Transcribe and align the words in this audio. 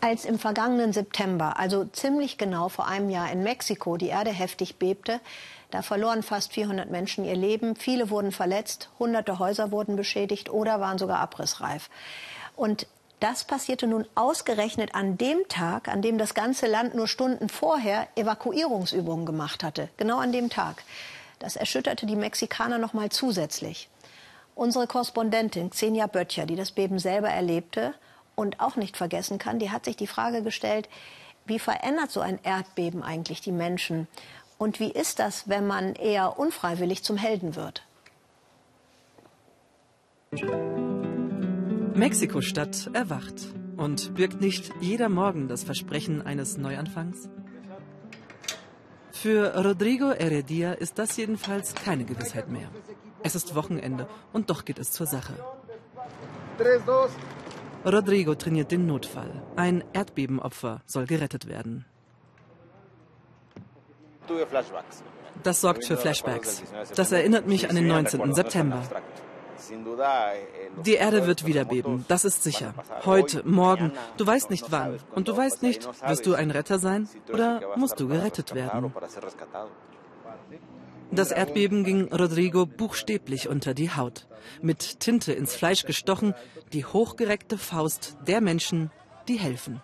Als 0.00 0.24
im 0.24 0.38
vergangenen 0.38 0.92
September, 0.92 1.58
also 1.58 1.84
ziemlich 1.84 2.38
genau 2.38 2.68
vor 2.68 2.86
einem 2.86 3.10
Jahr 3.10 3.30
in 3.32 3.42
Mexiko, 3.42 3.96
die 3.96 4.08
Erde 4.08 4.30
heftig 4.30 4.76
bebte, 4.76 5.20
da 5.70 5.82
verloren 5.82 6.22
fast 6.22 6.52
400 6.52 6.90
Menschen 6.90 7.24
ihr 7.24 7.34
Leben, 7.34 7.76
viele 7.76 8.10
wurden 8.10 8.30
verletzt, 8.30 8.88
hunderte 8.98 9.38
Häuser 9.38 9.72
wurden 9.72 9.96
beschädigt 9.96 10.50
oder 10.50 10.80
waren 10.80 10.98
sogar 10.98 11.18
abrissreif. 11.18 11.90
Und 12.54 12.86
das 13.20 13.44
passierte 13.44 13.86
nun 13.86 14.06
ausgerechnet 14.14 14.94
an 14.94 15.16
dem 15.16 15.48
Tag, 15.48 15.88
an 15.88 16.02
dem 16.02 16.18
das 16.18 16.34
ganze 16.34 16.66
Land 16.66 16.94
nur 16.94 17.08
Stunden 17.08 17.48
vorher 17.48 18.08
Evakuierungsübungen 18.14 19.24
gemacht 19.24 19.64
hatte. 19.64 19.88
Genau 19.96 20.18
an 20.18 20.32
dem 20.32 20.50
Tag. 20.50 20.82
Das 21.38 21.56
erschütterte 21.56 22.06
die 22.06 22.16
Mexikaner 22.16 22.78
noch 22.78 22.92
mal 22.92 23.10
zusätzlich. 23.10 23.88
Unsere 24.54 24.86
Korrespondentin 24.86 25.70
Xenia 25.70 26.06
Böttcher, 26.06 26.46
die 26.46 26.56
das 26.56 26.72
Beben 26.72 26.98
selber 26.98 27.28
erlebte 27.28 27.94
und 28.36 28.60
auch 28.60 28.76
nicht 28.76 28.96
vergessen 28.96 29.38
kann, 29.38 29.58
die 29.58 29.70
hat 29.70 29.84
sich 29.84 29.96
die 29.96 30.06
Frage 30.06 30.42
gestellt, 30.42 30.88
wie 31.46 31.58
verändert 31.58 32.10
so 32.10 32.20
ein 32.20 32.38
Erdbeben 32.42 33.02
eigentlich 33.02 33.40
die 33.40 33.52
Menschen? 33.52 34.06
Und 34.58 34.78
wie 34.80 34.90
ist 34.90 35.18
das, 35.18 35.48
wenn 35.48 35.66
man 35.66 35.94
eher 35.94 36.38
unfreiwillig 36.38 37.02
zum 37.02 37.16
Helden 37.16 37.56
wird? 37.56 37.82
Mexiko-Stadt 41.94 42.90
erwacht. 42.92 43.34
Und 43.76 44.14
birgt 44.14 44.40
nicht 44.40 44.72
jeder 44.80 45.08
Morgen 45.08 45.48
das 45.48 45.64
Versprechen 45.64 46.24
eines 46.24 46.56
Neuanfangs? 46.56 47.28
Für 49.12 49.54
Rodrigo 49.54 50.12
Heredia 50.12 50.72
ist 50.72 50.98
das 50.98 51.16
jedenfalls 51.16 51.74
keine 51.74 52.04
Gewissheit 52.04 52.48
mehr. 52.48 52.68
Es 53.22 53.34
ist 53.34 53.54
Wochenende 53.54 54.08
und 54.32 54.50
doch 54.50 54.64
geht 54.64 54.78
es 54.78 54.92
zur 54.92 55.06
Sache. 55.06 55.34
Rodrigo 57.86 58.34
trainiert 58.34 58.72
den 58.72 58.86
Notfall. 58.86 59.30
Ein 59.54 59.84
Erdbebenopfer 59.92 60.82
soll 60.86 61.06
gerettet 61.06 61.46
werden. 61.46 61.84
Das 65.42 65.60
sorgt 65.60 65.84
für 65.84 65.96
Flashbacks. 65.96 66.64
Das 66.96 67.12
erinnert 67.12 67.46
mich 67.46 67.70
an 67.70 67.76
den 67.76 67.86
19. 67.86 68.34
September. 68.34 68.82
Die 70.84 70.94
Erde 70.94 71.26
wird 71.26 71.46
wieder 71.46 71.64
beben, 71.64 72.04
das 72.08 72.24
ist 72.24 72.42
sicher. 72.42 72.74
Heute, 73.04 73.42
morgen, 73.44 73.92
du 74.16 74.26
weißt 74.26 74.50
nicht 74.50 74.70
wann. 74.70 74.98
Und 75.14 75.28
du 75.28 75.36
weißt 75.36 75.62
nicht, 75.62 75.88
wirst 76.06 76.26
du 76.26 76.34
ein 76.34 76.50
Retter 76.50 76.78
sein 76.78 77.08
oder 77.32 77.60
musst 77.76 77.98
du 78.00 78.08
gerettet 78.08 78.54
werden. 78.54 78.92
Das 81.10 81.30
Erdbeben 81.30 81.84
ging 81.84 82.12
Rodrigo 82.12 82.66
buchstäblich 82.66 83.48
unter 83.48 83.74
die 83.74 83.90
Haut. 83.90 84.26
Mit 84.60 85.00
Tinte 85.00 85.32
ins 85.32 85.54
Fleisch 85.54 85.84
gestochen, 85.84 86.34
die 86.72 86.84
hochgereckte 86.84 87.58
Faust 87.58 88.16
der 88.26 88.40
Menschen, 88.40 88.90
die 89.28 89.38
helfen. 89.38 89.80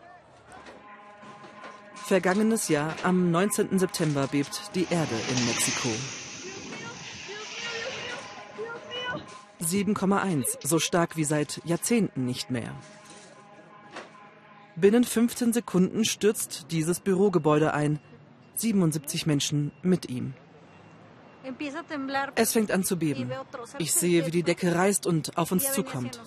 Vergangenes 1.94 2.68
Jahr, 2.68 2.94
am 3.04 3.30
19. 3.30 3.78
September, 3.78 4.26
bebt 4.26 4.74
die 4.74 4.86
Erde 4.90 5.14
in 5.30 5.46
Mexiko. 5.46 5.88
7,1, 9.62 10.66
so 10.66 10.78
stark 10.80 11.16
wie 11.16 11.24
seit 11.24 11.60
Jahrzehnten 11.64 12.26
nicht 12.26 12.50
mehr. 12.50 12.74
Binnen 14.74 15.04
15 15.04 15.52
Sekunden 15.52 16.04
stürzt 16.04 16.66
dieses 16.70 17.00
Bürogebäude 17.00 17.72
ein. 17.72 18.00
77 18.56 19.26
Menschen 19.26 19.70
mit 19.82 20.10
ihm. 20.10 20.34
Es 22.34 22.52
fängt 22.52 22.70
an 22.70 22.84
zu 22.84 22.96
beben. 22.96 23.30
Ich 23.78 23.92
sehe, 23.92 24.26
wie 24.26 24.30
die 24.30 24.42
Decke 24.42 24.74
reißt 24.74 25.06
und 25.06 25.36
auf 25.36 25.52
uns 25.52 25.72
zukommt. 25.72 26.20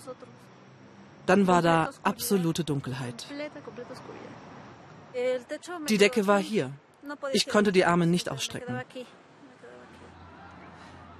Dann 1.26 1.48
war 1.48 1.62
da 1.62 1.92
absolute 2.04 2.64
Dunkelheit. 2.64 3.26
Die 5.90 5.98
Decke 5.98 6.28
war 6.28 6.40
hier. 6.40 6.72
Ich 7.32 7.48
konnte 7.48 7.72
die 7.72 7.86
Arme 7.86 8.08
nicht 8.08 8.30
ausstrecken. 8.30 8.82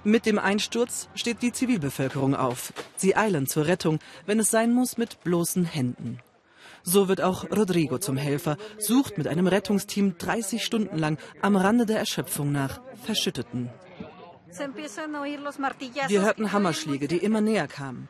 Mit 0.04 0.26
dem 0.26 0.38
Einsturz 0.38 1.08
steht 1.14 1.42
die 1.42 1.52
Zivilbevölkerung 1.52 2.36
auf. 2.36 2.72
Sie 2.96 3.16
eilen 3.16 3.46
zur 3.46 3.66
Rettung, 3.66 3.98
wenn 4.24 4.38
es 4.38 4.50
sein 4.50 4.72
muss, 4.72 4.98
mit 4.98 5.22
bloßen 5.24 5.64
Händen. 5.64 6.20
So 6.84 7.08
wird 7.08 7.20
auch 7.20 7.50
Rodrigo 7.50 7.98
zum 7.98 8.16
Helfer, 8.16 8.56
sucht 8.78 9.18
mit 9.18 9.26
einem 9.26 9.48
Rettungsteam 9.48 10.16
30 10.18 10.64
Stunden 10.64 10.96
lang 10.96 11.18
am 11.42 11.56
Rande 11.56 11.86
der 11.86 11.98
Erschöpfung 11.98 12.52
nach 12.52 12.80
Verschütteten. 13.02 13.70
Wir 16.08 16.22
hörten 16.22 16.52
Hammerschläge, 16.52 17.08
die 17.08 17.18
immer 17.18 17.40
näher 17.40 17.68
kamen. 17.68 18.08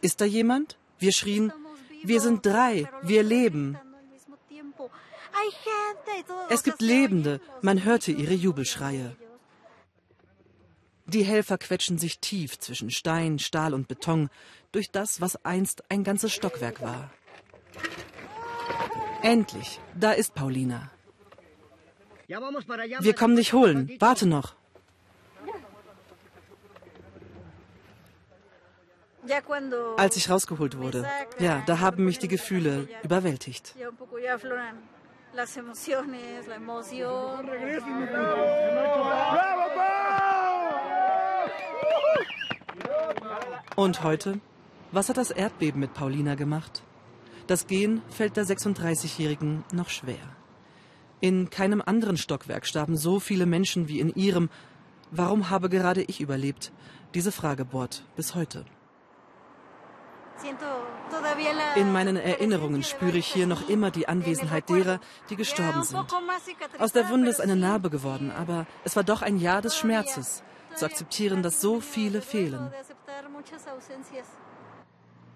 Ist 0.00 0.20
da 0.20 0.24
jemand? 0.24 0.76
Wir 0.98 1.12
schrien, 1.12 1.52
wir 2.02 2.20
sind 2.20 2.44
drei, 2.44 2.88
wir 3.02 3.22
leben. 3.22 3.78
Es 6.48 6.62
gibt 6.62 6.80
Lebende, 6.80 7.40
man 7.62 7.84
hörte 7.84 8.12
ihre 8.12 8.34
Jubelschreie. 8.34 9.16
Die 11.06 11.22
Helfer 11.22 11.56
quetschen 11.56 11.98
sich 11.98 12.18
tief 12.18 12.58
zwischen 12.58 12.90
Stein, 12.90 13.38
Stahl 13.38 13.72
und 13.72 13.88
Beton 13.88 14.28
durch 14.72 14.90
das, 14.90 15.20
was 15.20 15.42
einst 15.44 15.90
ein 15.90 16.04
ganzes 16.04 16.32
Stockwerk 16.34 16.82
war. 16.82 17.10
Endlich, 19.22 19.80
da 19.98 20.12
ist 20.12 20.34
Paulina. 20.34 20.90
Wir 22.26 23.14
kommen 23.14 23.36
dich 23.36 23.52
holen. 23.54 23.90
Warte 23.98 24.26
noch. 24.26 24.57
Als 29.96 30.16
ich 30.16 30.30
rausgeholt 30.30 30.78
wurde, 30.78 31.06
ja, 31.38 31.62
da 31.66 31.80
haben 31.80 32.04
mich 32.04 32.18
die 32.18 32.28
Gefühle 32.28 32.88
überwältigt. 33.02 33.74
Und 43.76 44.02
heute? 44.02 44.40
Was 44.90 45.08
hat 45.08 45.18
das 45.18 45.30
Erdbeben 45.30 45.80
mit 45.80 45.94
Paulina 45.94 46.34
gemacht? 46.34 46.82
Das 47.46 47.66
Gehen 47.66 48.02
fällt 48.10 48.36
der 48.36 48.44
36-Jährigen 48.44 49.64
noch 49.72 49.90
schwer. 49.90 50.16
In 51.20 51.50
keinem 51.50 51.82
anderen 51.84 52.16
Stockwerk 52.16 52.66
starben 52.66 52.96
so 52.96 53.20
viele 53.20 53.46
Menschen 53.46 53.88
wie 53.88 54.00
in 54.00 54.14
ihrem. 54.14 54.50
Warum 55.10 55.50
habe 55.50 55.68
gerade 55.68 56.02
ich 56.02 56.20
überlebt? 56.20 56.72
Diese 57.14 57.32
Frage 57.32 57.64
bohrt 57.64 58.04
bis 58.16 58.34
heute. 58.34 58.64
In 61.76 61.92
meinen 61.92 62.16
Erinnerungen 62.16 62.82
spüre 62.82 63.18
ich 63.18 63.26
hier 63.26 63.46
noch 63.46 63.68
immer 63.68 63.90
die 63.90 64.08
Anwesenheit 64.08 64.68
derer, 64.68 65.00
die 65.30 65.36
gestorben 65.36 65.82
sind. 65.82 66.04
Aus 66.78 66.92
der 66.92 67.08
Wunde 67.08 67.30
ist 67.30 67.40
eine 67.40 67.56
Narbe 67.56 67.90
geworden, 67.90 68.30
aber 68.30 68.66
es 68.84 68.96
war 68.96 69.04
doch 69.04 69.22
ein 69.22 69.38
Jahr 69.38 69.62
des 69.62 69.76
Schmerzes, 69.76 70.42
zu 70.76 70.86
akzeptieren, 70.86 71.42
dass 71.42 71.60
so 71.60 71.80
viele 71.80 72.22
fehlen. 72.22 72.72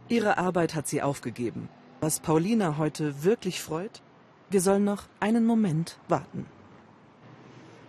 Ihre 0.08 0.38
Arbeit 0.38 0.74
hat 0.74 0.86
sie 0.88 1.02
aufgegeben. 1.02 1.68
Was 2.00 2.20
Paulina 2.20 2.76
heute 2.78 3.24
wirklich 3.24 3.60
freut, 3.62 4.02
wir 4.50 4.60
sollen 4.60 4.84
noch 4.84 5.04
einen 5.20 5.46
Moment 5.46 5.98
warten. 6.08 6.46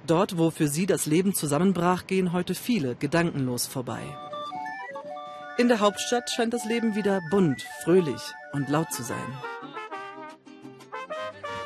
Dort, 0.06 0.38
wo 0.38 0.52
für 0.52 0.68
sie 0.68 0.86
das 0.86 1.06
Leben 1.06 1.34
zusammenbrach, 1.34 2.08
gehen 2.08 2.34
heute 2.34 2.56
viele 2.56 2.96
gedankenlos 2.96 3.68
vorbei. 3.68 4.02
In 5.56 5.68
der 5.68 5.82
Hauptstadt 5.82 6.32
scheint 6.32 6.52
das 6.52 6.66
Leben 6.66 6.96
wieder 6.96 7.22
bunt, 7.30 7.64
fröhlich 7.84 8.22
und 8.54 8.70
laut 8.70 8.92
zu 8.92 9.04
sein. 9.04 9.18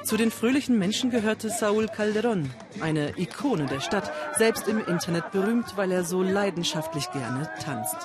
Zu 0.04 0.18
den 0.18 0.30
fröhlichen 0.30 0.78
Menschen 0.78 1.10
gehörte 1.10 1.50
Saúl 1.50 1.90
Calderón, 1.90 2.50
eine 2.82 3.18
Ikone 3.18 3.66
der 3.66 3.80
Stadt, 3.80 4.12
selbst 4.38 4.68
im 4.68 4.86
Internet 4.86 5.32
berühmt, 5.32 5.78
weil 5.78 5.94
er 5.94 6.04
so 6.04 6.22
leidenschaftlich 6.22 7.10
gerne 7.12 7.50
tanzt. 7.64 7.96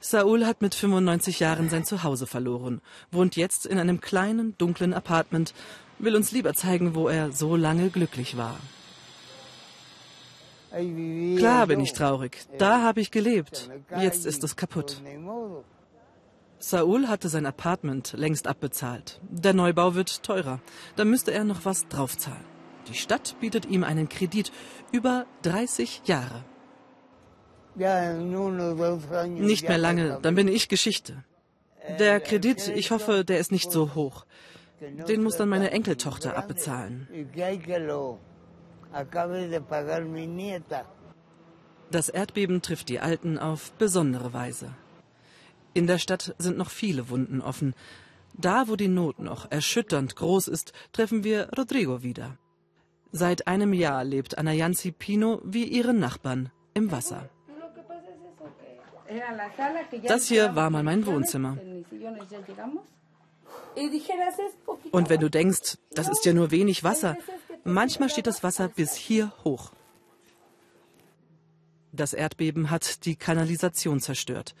Saul 0.00 0.46
hat 0.46 0.62
mit 0.62 0.74
95 0.74 1.40
Jahren 1.40 1.68
sein 1.68 1.84
Zuhause 1.84 2.26
verloren, 2.26 2.80
wohnt 3.10 3.36
jetzt 3.36 3.66
in 3.66 3.78
einem 3.78 4.00
kleinen, 4.00 4.56
dunklen 4.58 4.94
Apartment, 4.94 5.54
will 5.98 6.16
uns 6.16 6.32
lieber 6.32 6.54
zeigen, 6.54 6.94
wo 6.94 7.08
er 7.08 7.32
so 7.32 7.56
lange 7.56 7.90
glücklich 7.90 8.36
war. 8.36 8.58
Klar 11.36 11.66
bin 11.68 11.80
ich 11.80 11.92
traurig. 11.92 12.38
Da 12.58 12.82
habe 12.82 13.00
ich 13.00 13.10
gelebt. 13.10 13.70
Jetzt 14.00 14.26
ist 14.26 14.42
es 14.42 14.56
kaputt. 14.56 15.00
Saul 16.58 17.08
hatte 17.08 17.28
sein 17.28 17.46
Apartment 17.46 18.14
längst 18.16 18.46
abbezahlt. 18.46 19.20
Der 19.30 19.52
Neubau 19.52 19.94
wird 19.94 20.22
teurer. 20.22 20.60
Da 20.96 21.04
müsste 21.04 21.30
er 21.32 21.44
noch 21.44 21.64
was 21.64 21.86
draufzahlen. 21.88 22.44
Die 22.88 22.94
Stadt 22.94 23.36
bietet 23.40 23.66
ihm 23.66 23.84
einen 23.84 24.08
Kredit 24.08 24.50
über 24.90 25.26
30 25.42 26.02
Jahre. 26.06 26.44
Nicht 27.76 29.68
mehr 29.68 29.78
lange, 29.78 30.18
dann 30.22 30.34
bin 30.34 30.48
ich 30.48 30.68
Geschichte. 30.68 31.24
Der 31.98 32.20
Kredit, 32.20 32.68
ich 32.68 32.90
hoffe, 32.90 33.24
der 33.24 33.38
ist 33.38 33.52
nicht 33.52 33.70
so 33.70 33.94
hoch. 33.94 34.24
Den 34.80 35.22
muss 35.22 35.36
dann 35.36 35.48
meine 35.48 35.70
Enkeltochter 35.70 36.36
abbezahlen. 36.36 37.08
Das 41.90 42.08
Erdbeben 42.08 42.62
trifft 42.62 42.88
die 42.88 43.00
Alten 43.00 43.38
auf 43.38 43.72
besondere 43.72 44.32
Weise. 44.32 44.74
In 45.74 45.86
der 45.86 45.98
Stadt 45.98 46.34
sind 46.38 46.56
noch 46.56 46.70
viele 46.70 47.08
Wunden 47.08 47.40
offen. 47.40 47.74
Da, 48.32 48.68
wo 48.68 48.76
die 48.76 48.88
Not 48.88 49.18
noch 49.20 49.50
erschütternd 49.50 50.16
groß 50.16 50.48
ist, 50.48 50.72
treffen 50.92 51.24
wir 51.24 51.50
Rodrigo 51.56 52.02
wieder. 52.02 52.36
Seit 53.12 53.46
einem 53.46 53.72
Jahr 53.72 54.02
lebt 54.02 54.38
Anayansi 54.38 54.90
Pino 54.90 55.40
wie 55.44 55.64
ihre 55.64 55.94
Nachbarn 55.94 56.50
im 56.74 56.90
Wasser. 56.90 57.30
Das 60.08 60.26
hier 60.26 60.56
war 60.56 60.70
mal 60.70 60.82
mein 60.82 61.06
Wohnzimmer. 61.06 61.56
Und 64.92 65.10
wenn 65.10 65.20
du 65.20 65.30
denkst, 65.30 65.78
das 65.92 66.08
ist 66.08 66.24
ja 66.24 66.32
nur 66.32 66.50
wenig 66.50 66.84
Wasser, 66.84 67.16
manchmal 67.64 68.08
steht 68.08 68.26
das 68.26 68.42
Wasser 68.42 68.68
bis 68.68 68.94
hier 68.94 69.32
hoch. 69.44 69.72
Das 71.92 72.12
Erdbeben 72.12 72.70
hat 72.70 73.04
die 73.04 73.16
Kanalisation 73.16 74.00
zerstört. 74.00 74.54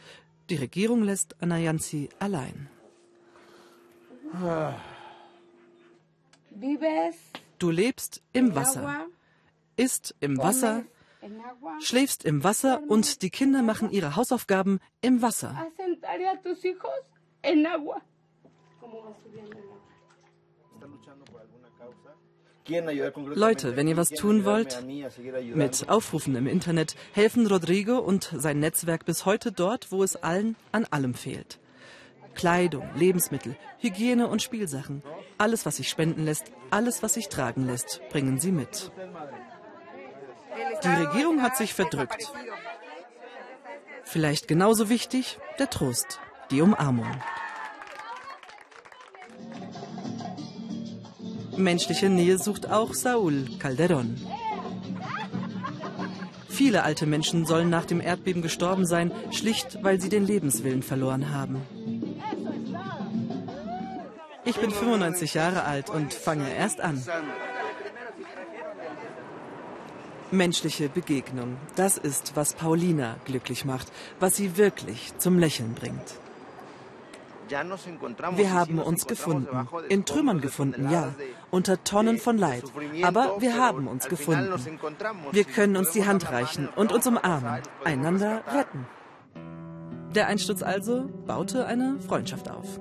Die 0.50 0.56
Regierung 0.56 1.02
lässt 1.02 1.40
Anayansi 1.42 2.08
allein. 2.18 2.68
Du 7.58 7.70
lebst 7.70 8.22
im 8.32 8.54
Wasser, 8.54 9.06
isst 9.76 10.14
im 10.20 10.38
Wasser, 10.38 10.84
schläfst 11.80 12.24
im 12.24 12.44
Wasser 12.44 12.82
und 12.88 13.22
die 13.22 13.30
Kinder 13.30 13.62
machen 13.62 13.90
ihre 13.90 14.16
Hausaufgaben 14.16 14.80
im 15.00 15.22
Wasser. 15.22 15.66
Leute, 23.34 23.76
wenn 23.76 23.88
ihr 23.88 23.96
was 23.96 24.08
tun 24.08 24.44
wollt, 24.44 24.84
mit 25.54 25.88
Aufrufen 25.88 26.34
im 26.34 26.46
Internet 26.46 26.96
helfen 27.12 27.46
Rodrigo 27.46 27.98
und 27.98 28.32
sein 28.34 28.58
Netzwerk 28.58 29.04
bis 29.04 29.26
heute 29.26 29.52
dort, 29.52 29.92
wo 29.92 30.02
es 30.02 30.16
allen 30.16 30.56
an 30.72 30.86
allem 30.90 31.12
fehlt. 31.12 31.58
Kleidung, 32.34 32.88
Lebensmittel, 32.96 33.56
Hygiene 33.78 34.28
und 34.28 34.42
Spielsachen. 34.42 35.02
Alles, 35.36 35.66
was 35.66 35.76
sich 35.76 35.88
spenden 35.88 36.24
lässt, 36.24 36.52
alles, 36.70 37.02
was 37.02 37.14
sich 37.14 37.28
tragen 37.28 37.66
lässt, 37.66 38.00
bringen 38.10 38.40
sie 38.40 38.50
mit. 38.50 38.90
Die 40.82 40.88
Regierung 40.88 41.42
hat 41.42 41.56
sich 41.56 41.74
verdrückt. 41.74 42.32
Vielleicht 44.04 44.48
genauso 44.48 44.88
wichtig 44.88 45.38
der 45.58 45.70
Trost, 45.70 46.18
die 46.50 46.62
Umarmung. 46.62 47.10
Menschliche 51.56 52.08
Nähe 52.08 52.38
sucht 52.38 52.70
auch 52.70 52.94
Saul 52.94 53.46
Calderón. 53.58 54.16
Viele 56.48 56.84
alte 56.84 57.06
Menschen 57.06 57.46
sollen 57.46 57.68
nach 57.70 57.84
dem 57.84 58.00
Erdbeben 58.00 58.42
gestorben 58.42 58.86
sein, 58.86 59.12
schlicht 59.30 59.78
weil 59.82 60.00
sie 60.00 60.08
den 60.08 60.24
Lebenswillen 60.24 60.82
verloren 60.82 61.30
haben. 61.30 61.60
Ich 64.44 64.56
bin 64.56 64.70
95 64.70 65.34
Jahre 65.34 65.64
alt 65.64 65.90
und 65.90 66.12
fange 66.14 66.54
erst 66.54 66.80
an. 66.80 67.02
Menschliche 70.30 70.88
Begegnung, 70.88 71.56
das 71.76 71.96
ist, 71.96 72.36
was 72.36 72.54
Paulina 72.54 73.16
glücklich 73.24 73.64
macht, 73.64 73.90
was 74.20 74.36
sie 74.36 74.56
wirklich 74.56 75.16
zum 75.18 75.38
Lächeln 75.38 75.74
bringt. 75.74 76.18
Wir 78.36 78.52
haben 78.52 78.78
uns 78.78 79.06
gefunden, 79.06 79.68
in 79.88 80.04
Trümmern 80.04 80.40
gefunden, 80.40 80.90
ja, 80.90 81.14
unter 81.50 81.82
Tonnen 81.84 82.18
von 82.18 82.36
Leid, 82.36 82.64
aber 83.02 83.40
wir 83.40 83.56
haben 83.56 83.86
uns 83.86 84.08
gefunden. 84.08 84.52
Wir 85.30 85.44
können 85.44 85.76
uns 85.76 85.92
die 85.92 86.04
Hand 86.06 86.30
reichen 86.30 86.68
und 86.74 86.92
uns 86.92 87.06
umarmen, 87.06 87.62
einander 87.84 88.42
retten. 88.52 88.86
Der 90.14 90.26
Einsturz 90.28 90.62
also 90.62 91.08
baute 91.26 91.66
eine 91.66 92.00
Freundschaft 92.00 92.50
auf. 92.50 92.80